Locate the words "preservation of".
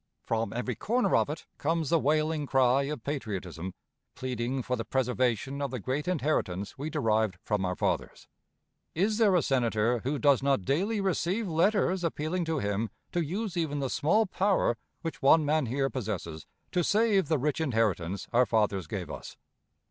4.83-5.69